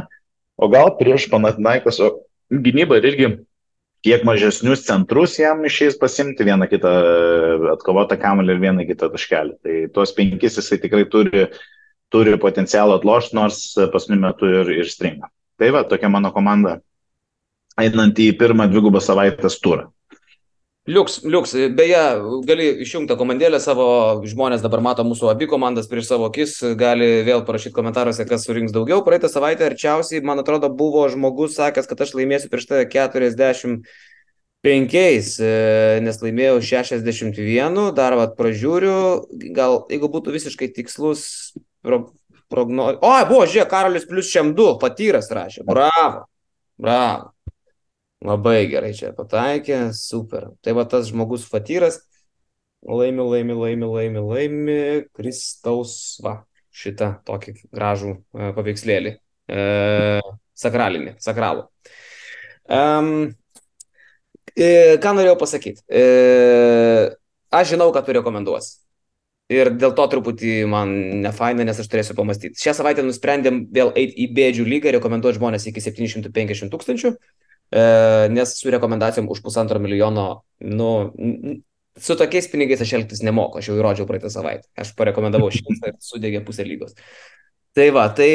[0.61, 2.11] o gal prieš Panatnaikas, o
[2.53, 3.31] gynyba irgi
[4.05, 6.93] kiek mažesnius centrus jam išeis pasimti, vieną kitą
[7.75, 9.57] atkovotą kamelį ir vieną kitą taškelį.
[9.65, 11.47] Tai tuos penkis jisai tikrai turi,
[12.13, 15.33] turi potencialą atlošti, nors pasniu metu ir, ir stringa.
[15.59, 16.77] Tai va, tokia mano komanda,
[17.81, 19.89] einant į pirmą dvigubą savaitės turą.
[20.89, 22.01] Liuks, liuks, beje,
[22.49, 23.85] gali išjungti komandėlę savo,
[24.25, 28.73] žmonės dabar mato mūsų abi komandas prieš savo akis, gali vėl parašyti komentaruose, kas surinks
[28.73, 29.03] daugiau.
[29.05, 33.85] Praeitą savaitę arčiausiai, man atrodo, buvo žmogus sakęs, kad aš laimėsiu prieš tave 45,
[36.09, 39.29] nes laimėjau 61, dar vat pražiūriu,
[39.61, 41.53] gal jeigu būtų visiškai tikslus
[41.85, 42.17] pro,
[42.49, 42.97] prognozė.
[43.05, 45.69] O, buvo, žiūrėk, Karolis plus šiam 2, patyręs rašė.
[45.69, 46.25] Bravo,
[46.81, 47.35] bravo.
[48.27, 50.49] Labai gerai čia pataikė, super.
[50.65, 52.01] Tai va tas žmogus Fatyras
[52.83, 54.79] laimi, laimi, laimi, laimi, laimi
[55.15, 56.41] Kristaus, va,
[56.75, 59.15] šitą tokį gražų e, paveikslėlį.
[59.49, 59.63] E,
[60.59, 61.69] sakralinį, sakralų.
[62.69, 63.31] Um,
[64.59, 65.87] e, ką norėjau pasakyti?
[65.87, 66.05] E,
[67.55, 68.81] aš žinau, kad tu rekomenduosi.
[69.49, 70.91] Ir dėl to truputį man
[71.23, 72.59] nefaina, nes aš turėsiu pamastyti.
[72.61, 77.15] Šią savaitę nusprendėm vėl eiti į bėdžių lygą, rekomenduoti žmonės iki 750 tūkstančių.
[77.15, 80.91] E, nes su rekomendacijom už pusantro milijono, nu,
[82.01, 84.69] su tokiais pinigais aš elgtis nemoku, aš jau įrodžiau praeitą savaitę.
[84.79, 86.97] Aš parekomendavau šimtą ir sudėgė pusę lygos.
[87.77, 88.31] Tai va, tai,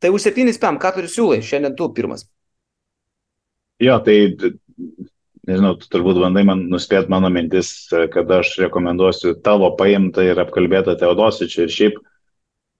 [0.00, 2.24] tai už septynis pam, ką turi siūlai, šiandien tu pirmas.
[3.82, 4.16] Jo, tai
[5.46, 10.96] nežinau, tu turbūt bandai man nuspėti mano mintis, kad aš rekomenduosiu tavo paimtą ir apkalbėtą
[10.98, 12.15] Teodosičių ir šiaip uh,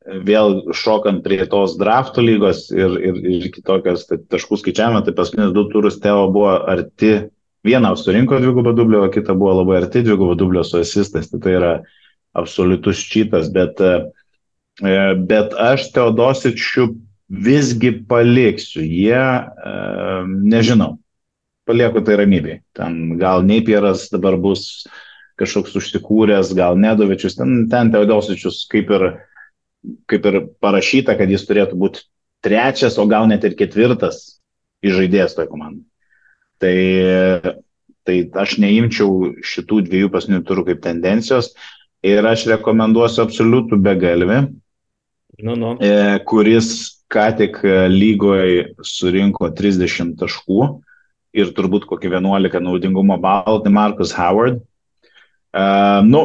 [0.07, 5.55] vėl šokant prie tos draftų lygos ir, ir, ir kitokios tai taškų skaičiavimo, tai paskutinis
[5.55, 7.29] du turus Teo buvo arti,
[7.67, 11.57] vieną surinko dvigubą dublio, o kitą buvo labai arti dvigubą dublio su asistais, tai tai
[11.59, 11.73] yra
[12.37, 14.95] absoliutus čytas, bet, e,
[15.27, 16.87] bet aš Teodosičių
[17.27, 19.75] visgi paliksiu, jie, e,
[20.47, 20.97] nežinau,
[21.67, 22.61] palieku tai ramybėj.
[22.77, 24.87] Ten gal Neipieras dabar bus
[25.41, 29.09] kažkoks užsikūręs, gal Nedovičius, ten, ten Teodosičius kaip ir
[30.11, 32.05] kaip ir parašyta, kad jis turėtų būti
[32.45, 34.39] trečias, o gal net ir ketvirtas
[34.87, 35.87] žaidėjas toje komandoje.
[36.63, 37.55] Tai,
[38.07, 41.51] tai aš neimčiau šitų dviejų pasnių turų kaip tendencijos
[42.07, 44.39] ir aš rekomenduosiu absoliutų begalvį,
[45.43, 45.75] nu, nu.
[45.83, 46.71] E, kuris
[47.13, 47.59] ką tik
[47.91, 50.63] lygoje surinko 30 taškų
[51.37, 54.63] ir turbūt kokį 11 naudingumo balų, tai Markus Howard.
[55.57, 56.23] Uh, nu,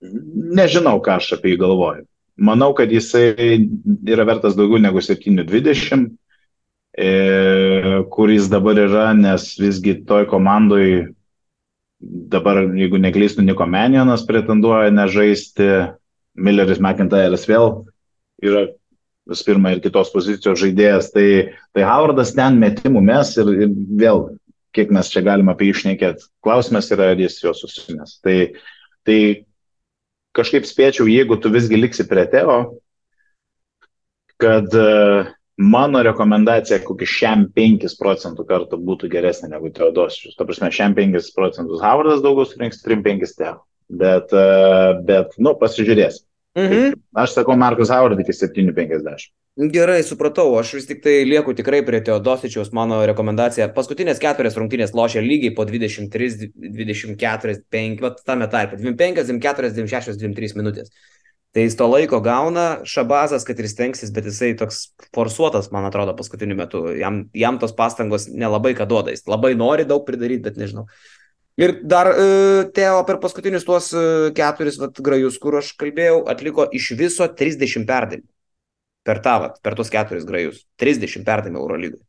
[0.00, 2.04] Nežinau, ką aš apie jį galvoju.
[2.38, 3.58] Manau, kad jisai
[4.06, 6.06] yra vertas daugiau negu 720,
[6.94, 7.10] e,
[8.14, 11.08] kur jis dabar yra, nes visgi toj komandai
[11.98, 15.68] dabar, jeigu neklystu, Niko Menionas pretenduoja nežaisti,
[16.38, 17.72] Milleris McIntyre'as vėl
[18.38, 18.68] yra
[19.28, 21.26] vis pirma ir kitos pozicijos žaidėjas, tai,
[21.76, 24.22] tai Howardas ten metimų mes ir, ir vėl,
[24.76, 26.30] kiek mes čia galime apie išnekėti.
[26.44, 28.16] Klausimas yra, ar jis jo susinės.
[28.24, 28.38] Tai,
[29.04, 29.18] tai
[30.36, 32.58] kažkaip spėčiau, jeigu tu visgi liksi prie Teo,
[34.38, 40.36] kad uh, mano rekomendacija kokį šiam 5 procentų kartų būtų geresnė negu Teodosičius.
[40.38, 43.56] Ta prasme, šiam 5 procentus Howardas daugiau surinks 3-5 Teo.
[43.88, 46.22] Bet, uh, bet, nu, pasižiūrės.
[46.58, 46.98] Mhm.
[47.16, 49.30] Aš sakau, Markus Howard iki 7,50.
[49.58, 53.66] Gerai, supratau, aš vis tik tai lieku tikrai prie Teodosičiaus, mano rekomendacija.
[53.74, 58.78] Paskutinės keturias rungtynės lošia lygiai po 23, 24, 5, va, tame tarpe.
[58.78, 60.94] 25, 24, 26, 23 minutės.
[61.50, 66.14] Tai jis to laiko gauna, Šabazas, kad ir stengsis, bet jisai toks forsuotas, man atrodo,
[66.14, 66.84] paskutiniu metu.
[66.94, 69.10] Jam, jam tos pastangos nelabai ką duoda.
[69.10, 70.86] Jis labai nori daug pridaryti, bet nežinau.
[71.58, 72.30] Ir dar e,
[72.78, 77.88] Teo per paskutinius tuos e, keturis vat, grajus, kur aš kalbėjau, atliko iš viso 30
[77.90, 78.28] perdavimų
[79.08, 80.62] per tą, vat, per tuos keturis grajus.
[80.82, 82.04] 30 perdavimų Eurolygai.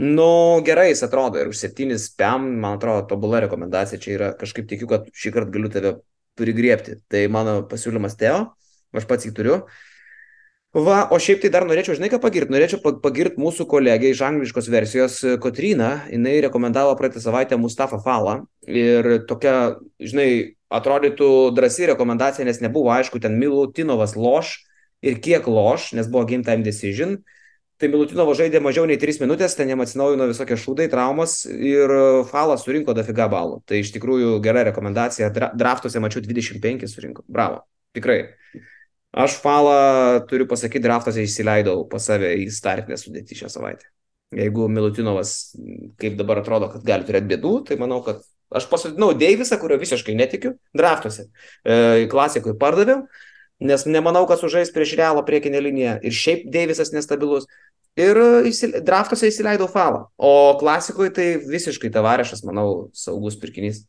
[0.00, 4.32] Nu, gerai jis atrodo ir už 7 PM, man atrodo, tobula rekomendacija čia yra.
[4.38, 5.94] Kažkaip tikiu, kad šį kartą galiu tave
[6.40, 7.00] prigriepti.
[7.10, 8.44] Tai mano pasiūlymas Teo,
[8.96, 9.58] aš pats jį turiu.
[10.70, 12.54] Va, o šiaip tai dar norėčiau, žinai, ką pagirti.
[12.54, 15.90] Norėčiau pagirti mūsų kolegę iš angliškos versijos, Kotryną.
[16.14, 18.44] Jinai rekomendavo praeitą savaitę Mustafa Falą.
[18.70, 24.60] Ir tokia, žinai, atrodytų drąsi rekomendacija, nes nebuvo aišku, ten Milutinovas loš
[25.04, 27.18] ir kiek loš, nes buvo game time decision.
[27.80, 31.92] Tai Milutinovo žaidė mažiau nei 3 minutės, ten jam atsinaujino visokie šūdai, traumas ir
[32.28, 33.62] Falas surinko dafiga balų.
[33.64, 35.30] Tai iš tikrųjų gera rekomendacija.
[35.32, 37.24] Dra draftuose mačiau 25 surinko.
[37.24, 37.62] Bravo.
[37.96, 38.18] Tikrai.
[39.16, 39.78] Aš Falą,
[40.28, 43.88] turiu pasakyti, draftuose įsileidau pas save į startinę sudėtį šią savaitę.
[44.36, 45.56] Jeigu Milutinovas,
[45.98, 48.20] kaip dabar atrodo, kad gali turėti bėdų, tai manau, kad
[48.54, 51.30] aš pasodinau Deivisą, kurio visiškai netikiu, draftuose.
[51.64, 53.06] E, klasikui pardaviau
[53.60, 55.98] nes nemanau, kad sužais prieš realą priekinę liniją.
[56.02, 57.46] Ir šiaip Deivisas nestabilus.
[58.00, 58.18] Ir
[58.48, 58.78] įsil...
[58.86, 60.06] draftuose įsileidau falą.
[60.16, 63.84] O klasikoje tai visiškai tavarešas, manau, saugus pirkinys.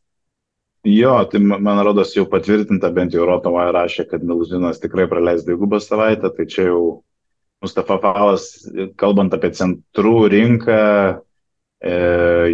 [0.82, 5.78] Jo, tai man rodos jau patvirtinta, bent jau Rotova rašė, kad Milutinas tikrai praleis dvigubą
[5.78, 6.82] savaitę, tai čia jau
[7.62, 8.48] Mustafa Falas,
[8.98, 10.80] kalbant apie centrų rinką,
[11.78, 11.92] e,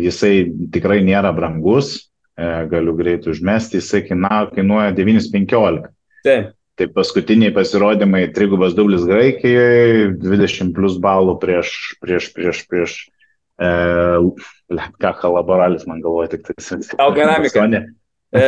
[0.05, 0.35] jisai
[0.75, 5.89] tikrai nėra brangus, e, galiu greitai užmesti, jisai kainuoja 9,15.
[6.29, 6.53] Taip.
[6.79, 12.93] Tai paskutiniai pasirodymai, trigubas dublis Graikijoje, 20 plus balų prieš, prieš, prieš, prieš,
[13.59, 13.71] e,
[15.03, 16.79] ką Halaboralis man galvoja, tik tai.
[16.93, 17.65] Tau keramika.
[18.29, 18.45] E,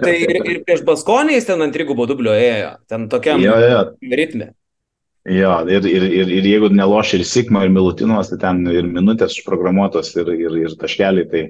[0.00, 3.82] tai ir, ir prieš Baskonį jis ten ant trigubo dublio ėjo, ten tokiam jo, jo.
[4.14, 4.52] ritme.
[5.28, 9.36] Jo, ir, ir, ir, ir jeigu neloši ir Sigma, ir Milutinos, tai ten ir minutės
[9.38, 11.42] užprogramuotos, ir, ir, ir taškeliai, tai,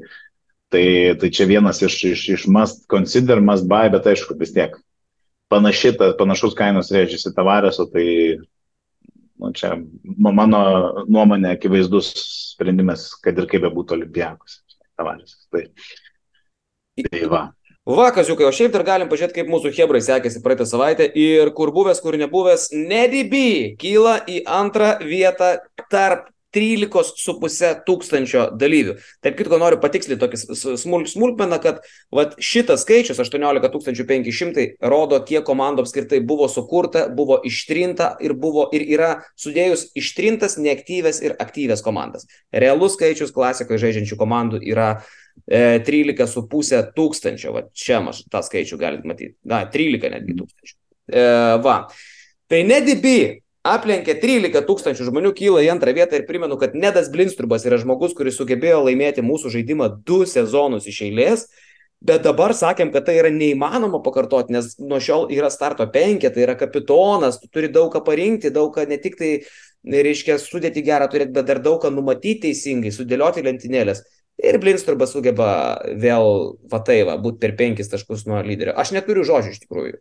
[0.74, 0.84] tai,
[1.20, 4.78] tai čia vienas iš, iš, iš must consider, must buy, bet aišku, vis tiek
[5.52, 8.06] panaši, ta, panašus kainos rėžiasi tavarėso, tai
[9.40, 10.62] nu, čia mano
[11.08, 12.12] nuomonė akivaizdus
[12.54, 14.62] sprendimas, kad ir kaip bebūtų olimpijakos
[14.98, 15.44] tavarėsas.
[15.52, 15.66] Tai,
[17.10, 17.44] tai va.
[17.84, 21.68] Va, kaziukai, o šiaip dar galim pažiūrėti, kaip mūsų hebrai sekėsi praeitą savaitę ir kur
[21.74, 25.58] buvęs, kur nebuvęs, Nedibi kyla į antrą vietą
[25.92, 28.96] tarp 13,5 tūkstančio dalyvių.
[29.24, 30.40] Taip kitko noriu patikslinti tokį
[30.80, 31.80] smulk, smulkmeną, kad
[32.14, 38.68] vat, šitas skaičius 18 500 rodo, kiek komandų apskritai buvo sukurta, buvo ištrinta ir, buvo,
[38.74, 42.28] ir yra sudėjus ištrintas neaktyves ir aktyves komandas.
[42.54, 44.88] Realus skaičius klasikoje žaidžiančių komandų yra
[45.46, 47.54] e, 13,5 tūkstančio.
[47.54, 49.36] Va, čia aš tą skaičių galite matyti.
[49.48, 50.76] Na, 13 netgi tūkstančių.
[51.12, 51.24] E,
[51.64, 51.78] va.
[52.48, 57.64] Tai nedibi aplenkė 13 tūkstančių žmonių, kyla į antrą vietą ir primenu, kad Nedas Blinstrubas
[57.64, 61.46] yra žmogus, kuris sugebėjo laimėti mūsų žaidimą du sezonus iš eilės,
[62.04, 66.44] bet dabar sakėm, kad tai yra neįmanoma pakartoti, nes nuo šiol yra starto penkė, tai
[66.44, 69.32] yra kapitonas, tu turi daug ką parinkti, daug ką ne tik tai,
[69.84, 74.04] reiškia, sudėti gerą turėti, bet dar daug ką numatyti teisingai, sudėlioti lentynėlės.
[74.44, 78.74] Ir Blinstrubas sugeba vėl, va tai, va, būti per penkis taškus nuo lyderio.
[78.76, 80.00] Aš neturiu žodžių iš tikrųjų.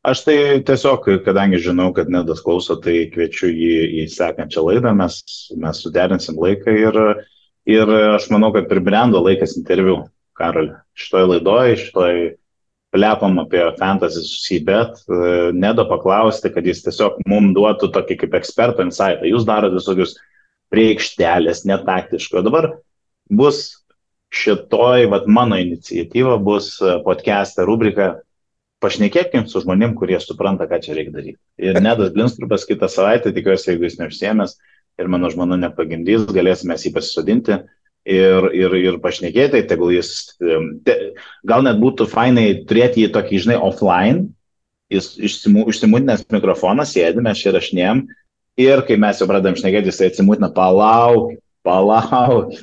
[0.00, 5.18] Aš tai tiesiog, kadangi žinau, kad Nedas klauso, tai kviečiu jį į sekančią laidą, mes,
[5.60, 6.96] mes suderinsim laiką ir,
[7.68, 10.06] ir aš manau, kad pribrendo laikas interviu,
[10.40, 10.70] Karol.
[10.96, 12.22] Šitoje laidoje, šitoje
[12.96, 15.02] plepam apie fantasy susibet,
[15.52, 19.28] Nedo paklausti, kad jis tiesiog mums duotų tokį kaip eksperto insightą.
[19.28, 20.16] Jūs darote visokius
[20.72, 22.40] priekštelės, netaktiško.
[22.48, 22.70] Dabar
[23.28, 23.84] bus
[24.32, 26.72] šitoj, vad mano iniciatyva, bus
[27.04, 28.14] podcast'e rubrika
[28.80, 31.38] pašnekėkim su žmonėm, kurie supranta, ką čia reikia daryti.
[31.60, 34.56] Ir Nedas Blinstrupas kitą savaitę, tikiuosi, jeigu jis neužsiemęs
[35.00, 37.58] ir mano žmona nepagimdys, galėsime jį pasisodinti
[38.08, 40.14] ir, ir, ir pašnekėti, tegul jis,
[40.86, 40.96] te,
[41.46, 44.30] gal net būtų fainai turėti jį tokį, žinai, offline,
[44.92, 48.06] jis išsimūtinęs mikrofoną, sėdi, mes čia rašnėm
[48.60, 52.56] ir kai mes jau pradedam šnekėti, jis atsimūtina, palauk, palauk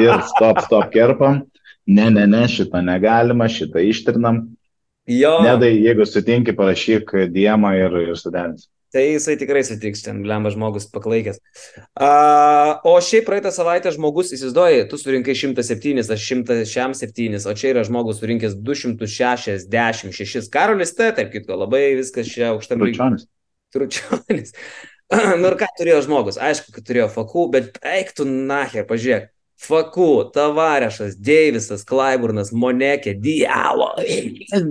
[0.00, 1.44] ir stop, stop kerpam.
[1.90, 4.44] Ne, ne, ne, šitą negalima, šitą ištrinam.
[5.08, 5.38] Jo.
[5.44, 8.68] Nedai, jeigu sutinki, parašyk diemą ir, ir studentas.
[8.90, 11.36] Tai jisai tikrai sutiks, ten lemba žmogus paklaikęs.
[11.94, 17.84] Uh, o šiaip praeitą savaitę žmogus, įsivaizduoji, tu surinkai 107, aš 107, o čia yra
[17.86, 20.50] žmogus surinkęs 266.
[20.50, 23.28] Karolis T, taip kitko, labai viskas čia aukštam Tručionis.
[23.70, 24.56] Tručionis.
[25.38, 26.42] nu ir ką turėjo žmogus?
[26.42, 29.30] Aišku, kad turėjo fakų, bet eiktų naher, pažiūrėk.
[29.60, 33.92] Fakų, Tavarešas, Deivisas, Klaiburnas, Monekė, Dialo,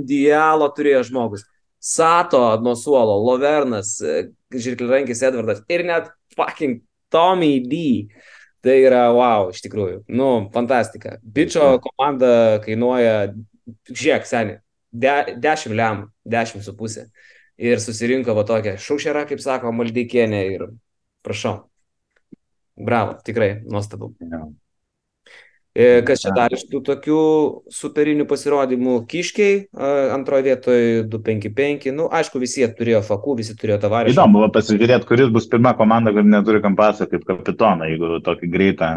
[0.10, 1.45] Dialo turėjo žmogus.
[1.80, 3.93] Sato nuo suolo, Lovernas,
[4.52, 6.82] Žirklirankis Edvardas ir net fucking
[7.13, 7.84] Tommy D.
[8.65, 10.02] Tai yra wow, iš tikrųjų.
[10.12, 11.15] Nu, fantastika.
[11.23, 13.30] Bičio komanda kainuoja,
[13.88, 14.60] žiūrėk, seniai,
[14.91, 17.06] de, 10 lem, 10 su pusė.
[17.60, 20.65] Ir susirinko va tokia šaušera, kaip sako, maldykienė ir
[21.23, 21.69] prašau.
[22.80, 24.12] Bravo, tikrai nuostabu.
[24.23, 24.49] Yeah.
[25.77, 27.19] E, kas čia dar iš tų tokių
[27.73, 28.95] superinių pasirodymų?
[29.10, 29.67] Kiškiai
[30.15, 31.91] antroje vietoje 255.
[31.95, 34.15] Nu, aišku, visi jie turėjo fakų, visi turėjo tavarį.
[34.15, 38.89] Įdomu, pasižiūrėti, kuris bus pirma komanda, kur neturi kampasą kaip kapitoną, jeigu tokį greitą,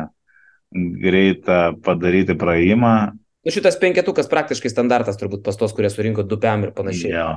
[0.73, 2.95] greitą padaryti praėjimą.
[3.43, 7.13] Nu, šitas penketukas praktiškai standartas turbūt pas tos, kurie surinko 2 PM ir panašiai.
[7.13, 7.29] Jo.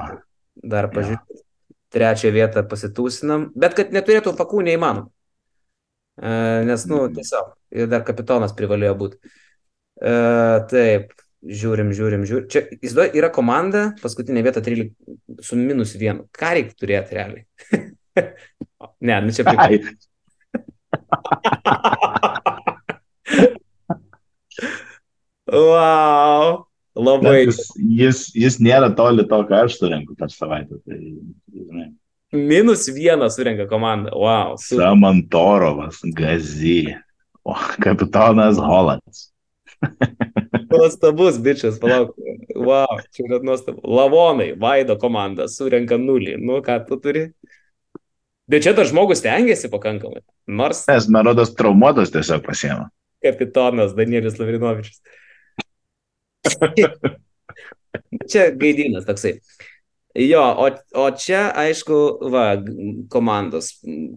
[0.64, 1.42] Dar pažiūrėjau.
[1.96, 5.12] Trečią vietą pasitūsinam, bet kad neturėtų fakų neįmanoma.
[6.16, 6.32] E,
[6.68, 9.34] nes, nu, tiesiog, ir dar kapitonas privalėjo būti.
[10.02, 10.16] E,
[10.72, 11.14] taip,
[11.46, 12.48] žiūrim, žiūrim, žiūrim.
[12.52, 16.28] Čia, įsivaizduoju, yra komanda, paskutinė vieta 13 su minus vienu.
[16.36, 17.46] Ką reikia turėti realiai?
[19.08, 19.96] ne, nu čia priklauso.
[25.52, 26.64] wow,
[27.08, 27.38] labai.
[27.46, 27.62] Jis,
[28.00, 30.82] jis, jis nėra toli to, ką aš surenku per savaitę.
[30.84, 31.92] Tai, žinai.
[32.36, 34.12] Minus vieną surenka komanda.
[34.12, 34.58] Wow.
[34.60, 34.90] Super.
[34.90, 36.96] Samantorovas, Gazi,
[37.46, 39.30] o kapitonas Hollands.
[40.72, 42.16] Nuostabus bičias, palauk.
[42.56, 43.82] Wow, čia yra nuostabu.
[43.84, 46.38] Lavonai, Vaido komanda surenka nulį.
[46.42, 47.26] Nu, ką tu turi?
[48.50, 50.24] Bet čia tas žmogus tengiasi pakankamai.
[50.48, 52.90] Nors Nes Merodas traumuotas tiesiog pasiema.
[53.26, 55.02] kapitonas Danielis Lavrinovičius.
[58.32, 59.40] čia gaidinas toksai.
[60.16, 61.96] Jo, o, o čia, aišku,
[62.32, 62.46] va,
[63.12, 63.74] komandos.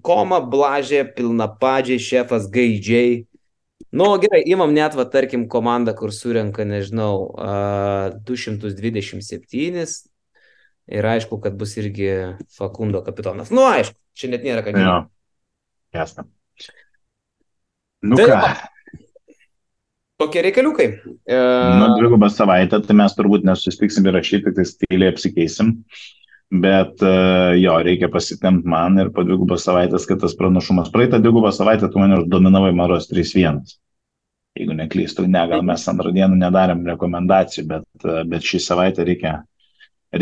[0.06, 3.24] Koma, Blažė, Pilnapadžiai, Šefas, Gaidžiai.
[3.90, 9.86] Nu, gerai, imam net, va, tarkim, komandą, kur surenka, nežinau, uh, 227.
[10.88, 12.12] Ir aišku, kad bus irgi
[12.54, 13.50] Fakundo kapitonas.
[13.50, 14.98] Nu, aišku, čia net nėra ką Jo.
[15.98, 16.28] Jasna.
[18.06, 18.54] Nu Tai ką, va.
[20.18, 20.86] Tokie reikaliukai.
[21.30, 21.40] E,
[21.78, 25.76] nu dvigubą savaitę, tai mes turbūt nesusitiksim įrašyti, tai tyliai apsikeisim.
[26.64, 27.12] Bet e,
[27.60, 30.88] jo, reikia pasitemti man ir po dvigubos savaitės, kad tas pranašumas.
[30.94, 33.60] Praeitą dvigubą savaitę tu mane uždominavai Maros 3-1.
[34.58, 39.36] Jeigu neklystu, ne, gal mes antrą dieną nedarėm rekomendacijų, bet, e, bet šį savaitę reikia,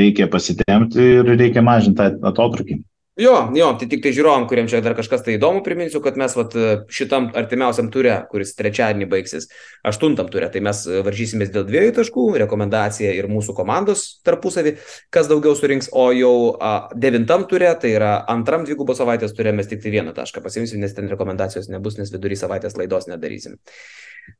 [0.02, 2.82] reikia pasitemti ir reikia mažinti atotrukį.
[3.16, 6.34] Jo, jo, tai tik tai žiūrovom, kuriems čia dar kažkas tai įdomu, priminsiu, kad mes
[6.36, 6.52] vat,
[6.92, 9.48] šitam artimiausiam turė, kuris trečiadienį baigsis,
[9.88, 14.74] aštuntam turė, tai mes varžysimės dėl dviejų taškų, rekomendacija ir mūsų komandos tarpusavį,
[15.16, 19.72] kas daugiau surinks, o jau a, devintam turė, tai yra antram dvigubos savaitės turė, mes
[19.72, 23.56] tik tai vieną tašką pasimsim, nes ten rekomendacijos nebus, nes vidury savaitės laidos nedarysim.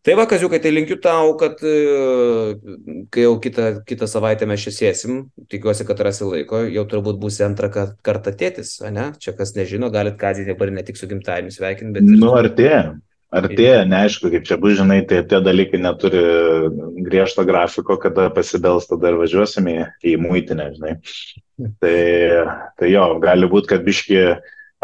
[0.06, 1.74] Tai va, Kaziukai, tai linkiu tau, kad e,
[3.10, 7.42] kai jau kitą, kitą savaitę mes čia sėsim, tikiuosi, kad rasi laiko, jau turbūt būsi
[7.46, 9.08] antrą ka- kartą tėtis, ne?
[9.22, 12.84] Čia kas nežino, galit Kazį dabar ne tik su gimtadieniu sveikinti, bet ir Nu, artėja.
[13.36, 16.20] Artėja, neaišku, kaip čia bus, žinai, tai tie dalykai neturi
[17.04, 19.74] griežto grafiko, kada pasidels, tada ir važiuosim į,
[20.06, 20.94] į muitinę, žinai.
[21.80, 21.98] Tai,
[22.76, 24.18] tai jo, gali būti, kad biški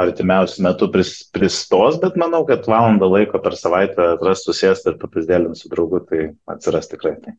[0.00, 5.60] artimiausių metų pris, pristos, bet manau, kad valandą laiko per savaitę atras susėsti ir papizdėlinti
[5.60, 7.16] su draugu, tai atsiras tikrai.
[7.22, 7.34] Tai.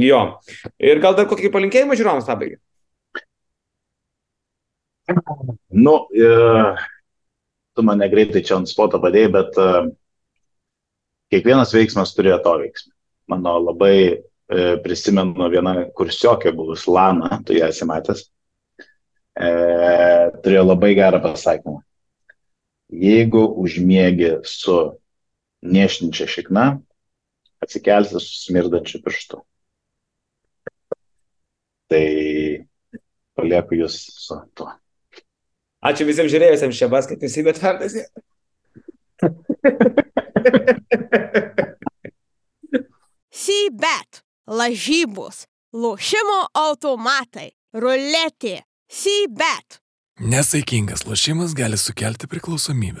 [0.00, 0.20] Jo.
[0.78, 2.60] Ir gal dar kokį palinkėjimą žiūrovams pabaigai?
[5.74, 6.28] Nu, e,
[7.74, 9.70] tu mane greitai čia ant spoto padėjai, bet e,
[11.34, 12.92] kiekvienas veiksmas turėjo to veiksmą.
[13.32, 14.20] Mano labai e,
[14.84, 18.28] prisimenu vieną kursiokė buvus Lana, tu ją esi matęs,
[19.40, 19.50] e,
[20.44, 21.80] turėjo labai gerą pasakymą.
[22.90, 24.76] Jeigu užmiegi su
[25.62, 26.66] niešinčia šikna,
[27.62, 29.40] atsikelsi su smirdančiu pirštu.
[31.90, 32.06] Tai
[33.38, 34.70] palieku jūs su tuo.
[35.80, 38.04] Ačiū visiems žiūrėjusiems šią basketį, bet fantasy.
[43.40, 44.20] Sybet,
[44.50, 48.60] lažybos, lošimo automatai, ruletė,
[48.92, 49.78] Sybet.
[50.20, 52.98] Nesaikingas lošimas gali sukelti priklausomybę.